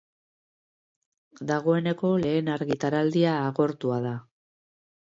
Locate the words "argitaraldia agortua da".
2.55-4.21